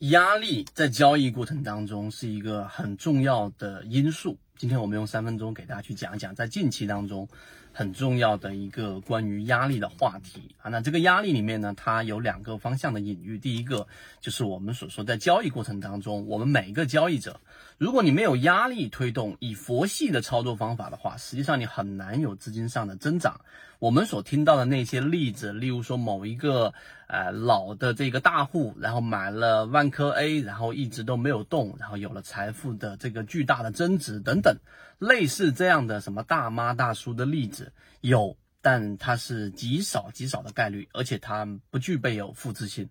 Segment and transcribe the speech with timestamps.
[0.00, 4.36] 压力在交易过程当中是一个很重要的因素。
[4.58, 7.26] 今天我们用三分钟给大家去讲一讲，在近期当中
[7.76, 10.70] 很重要的一个关于压力的话题啊。
[10.70, 13.38] 那这个压力里面呢，它有两个方向的隐喻。
[13.38, 13.86] 第一个
[14.22, 17.38] 就是我们所说在交易过程当中，我们每一个交易者，
[17.76, 23.42] 如果你没有压力推动，以佛系的操作方法的话，实际上你很难有资金上的增长。
[23.78, 26.72] 我们所听到的那些例子，例如说某一个
[27.08, 34.56] 呃老的这个大户，然后买了万科 A，然后一直都没有动，然后有了财富的这个巨大的增值等等，
[34.98, 37.65] 类似这样的什么大妈大叔的例子
[38.00, 42.88] 有，但它是极少极少的概率，而且它不具备有复制性，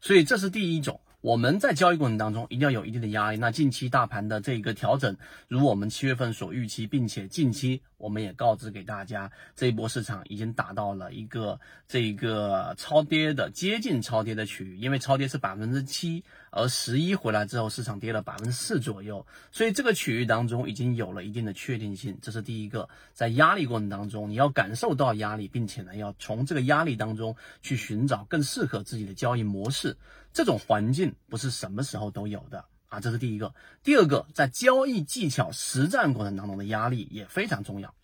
[0.00, 1.00] 所以这是第一种。
[1.20, 3.36] 我们在交易过程当中一定要有一定的压力。
[3.36, 5.16] 那近期大盘的这个调整，
[5.48, 11.58] 如我们七月份所预期，并且近期我们也告知给大家，这一波市场已经达到了一个
[11.88, 22.16] 这个超跌的接近超跌的区域，因为超跌是百分之七，而十一回来之后，市场跌了百分之四左右，所以这个区域当中已经有了一定的确定性。
[22.22, 29.96] 这是第一个，在压力过程当中，你要感受到压力，并且呢，要从这个压力当中去寻找更适合自己的交易模式。
[30.36, 33.54] 这种环境不是什么时候都有的啊，这是第一个。
[33.82, 37.94] 第二个，在交易技巧实战过程当中的压力也非常重要。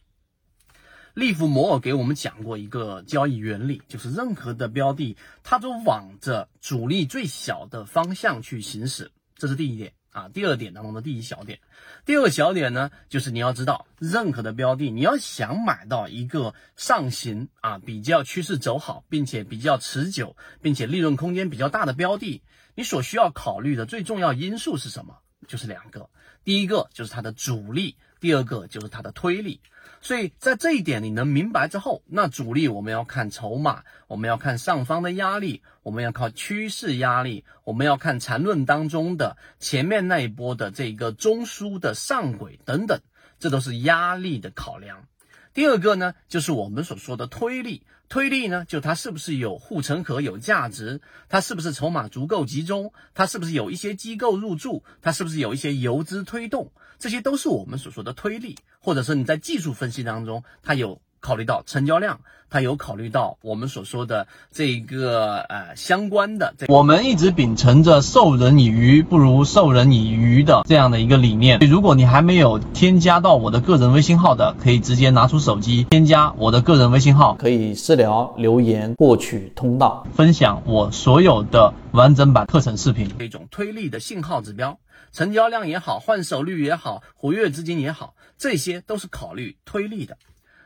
[1.13, 10.29] 利弗摩尔给我们讲过一个交易原理，就是任何的标的，它都往着阻力最小的方向去行驶，这是第一点啊。
[10.29, 11.59] 第二点当中的第一小点，
[12.07, 22.43] 第二个小点呢，就是你要知道，任何的标的，你要想买到一个上行啊，比较趋势走好，并且比较持久，并且利润空间比较大的标的，
[22.77, 25.19] 你所需要考虑的最重要因素是什么？
[25.49, 26.09] 就是两个，
[26.45, 27.97] 第一个就是它的主力。
[28.23, 29.61] 第二个就是它的推力，
[30.01, 43.01] 所以在这一点你能明白之后，那主力我们要看筹码，我们要看上方的压力，我们要靠趋势压力，我们要看缠论当中的前面那一波的这个中枢的上轨等等，
[43.41, 45.09] 这都是压力的考量。
[45.53, 47.83] 第二个呢，就是我们所说的推力。
[48.09, 51.01] 推力呢，就它是不是有护城河、有价值？
[51.29, 52.93] 它是不是筹码足够集中？
[53.15, 54.85] 它是不是有一些机构入驻？
[55.01, 56.71] 它是不是有一些游资推动？
[57.03, 61.01] 这些都是我们所说的推力，或者是你在技术分析当中，它有。
[61.23, 66.53] 考虑到成交量，它有考虑到我们所说的这个呃相关的。
[66.69, 71.61] 我们一直秉承着授人以鱼不如授人以渔的这样的一个理念。
[71.61, 83.09] 如果你还没有添加到我的个人微信号的，可以直接拿出手机添加我的个人微信号，可以私聊留言获取通道，分享我所有的完整版课程视频。
[83.21, 84.81] 一种推力的信号指标，
[85.13, 90.19] 成交量也好，换手率也好，活跃资金也好，这些都是考虑推力的，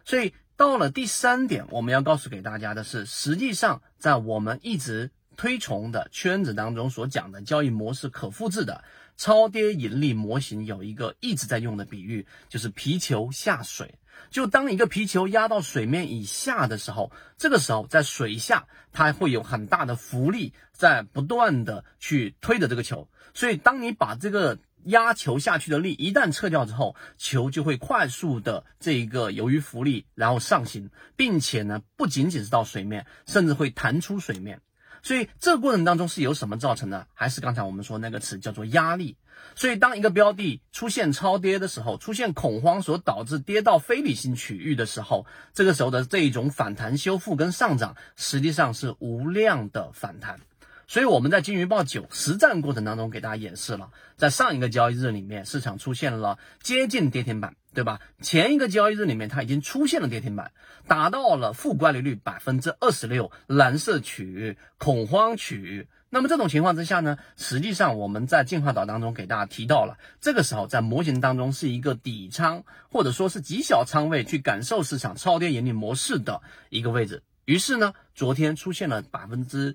[0.06, 0.32] 所以。
[0.56, 8.82] 到了第三点，我们要告诉给大家的是，实际上在我们一直推崇的圈子当中所讲的交易模式可复制的
[9.18, 13.98] 超跌盈利模型，有一个一直在用的比喻，就是皮球下水。
[14.30, 24.58] 就当一个皮球压到水面以下的时候，这个时候在水下它会有很大的浮力在不断的去推着这个球，所以当你把这个。
[24.86, 34.60] 压球下去的力一旦撤掉之后，球就会快速的这一个由于浮力然后上行，并且呢不仅仅是到水面，甚至会弹出水面。
[35.02, 37.06] 所以这个过程当中是由什么造成的？
[37.14, 39.16] 还是刚才我们说那个词叫做压力。
[39.54, 50.40] 所以当一个标的出现超跌的时候，出现恐慌所导致跌到非理性区域的时候，这个时候的这一种反弹修复跟上涨，实际上是无量的反弹。
[50.88, 58.00] 所以我们在金鱼报九实战过程当中给大家演示了，在上一个交易日里面，市场出现了接近跌停板，对吧？
[58.22, 60.52] 前一个交易日里面，它已经出现了跌停板，
[60.86, 65.88] 达到了负乖离率百分之二十六，蓝色区域恐慌区域。
[66.08, 77.24] 那么这种情况之下呢，实际上我们在进化岛当中给大家提到了，这个时候在模型当中是一个底仓或者说是极小仓位去感受市场超跌盈利模式的一个位置。
[77.44, 79.74] 于是呢，昨天出现了百分之。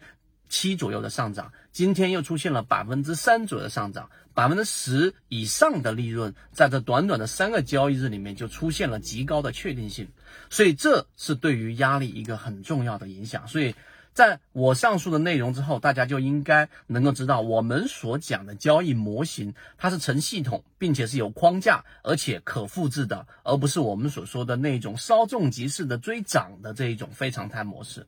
[0.51, 10.09] 七左右的上涨，今天又出现了百分之三左右的上涨，百分之十以上的利润，在这短短的三个交易日里面就出现了极高的确定性，
[10.49, 13.47] 所以这是对于压力一个很重要的影响。
[13.47, 13.73] 所以
[14.13, 28.05] 在我上述的内容之后，大家就应该能够知道，我们所讲的交易模型，它是成系统，并且是有框架，而且可复制的，而不是我们所说的那种稍纵即逝的追涨的这一种非常态模式。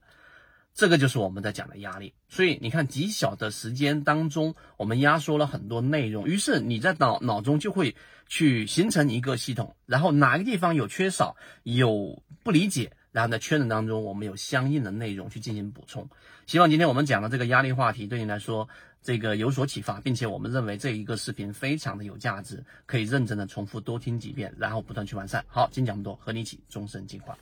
[0.73, 7.95] 这个就是我们在讲的压力，所以你看极小的时间当中，我们压缩了很多内容，于是你在脑脑中就会
[8.27, 16.09] 去形成一个系统，然后哪个地方有缺少、有不理解，然后在圈子当中我们有相应的内容去进行补充。
[16.47, 18.67] 希望今天我们讲的这个压力话题对你来说
[19.01, 25.45] 这个有所启发，并且我们认为这一个视频非常的有价值，可以认真的重复多听几遍，然后不断去完善。
[25.47, 27.37] 好，今天讲这么多，和你一起终身进化。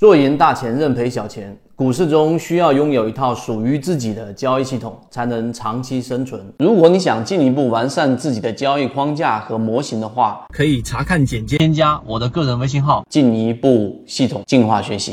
[0.00, 1.54] 做赢大钱，认赔小钱。
[1.76, 6.40] 股市中需要拥有一套属于自己的交易系统，才能长期生存。
[6.58, 13.04] 如果你想进一步完善自己的交易框架和模型的话，可以查看简介，添加我的个人微信号。
[13.10, 15.08] 进一步系统进化学习。